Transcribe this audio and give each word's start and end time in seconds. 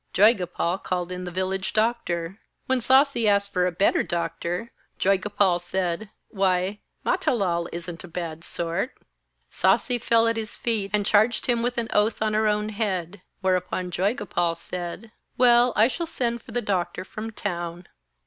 Joygopal 0.15 0.79
called 0.81 1.11
in 1.11 1.25
the 1.25 1.29
village 1.29 1.73
doctor. 1.73 2.39
When 2.65 2.79
Sasi 2.81 3.27
asked 3.29 3.53
for 3.53 3.67
a 3.67 3.71
better 3.71 4.01
doctor, 4.01 4.71
Joygopal 4.97 5.59
said: 5.61 6.09
'Why, 6.29 6.79
Matilal 7.03 7.69
isn't 7.71 8.03
a 8.03 8.07
bad 8.07 8.43
sort.' 8.43 8.97
Sasi 9.51 10.01
fell 10.01 10.25
at 10.27 10.37
his 10.37 10.57
feet, 10.57 10.89
and 10.91 11.05
charged 11.05 11.45
him 11.45 11.61
with 11.61 11.77
an 11.77 11.87
oath 11.93 12.19
on 12.19 12.33
her 12.33 12.47
own 12.47 12.69
head; 12.69 13.21
whereupon 13.41 13.91
Joygopal 13.91 14.55
said: 14.57 15.11
'Well, 15.37 15.71
I 15.75 15.87
shall 15.87 16.07
send 16.07 16.41
for 16.41 16.51
the 16.51 16.63
doctor 16.63 17.05
from 17.05 17.29
town.' 17.29 17.85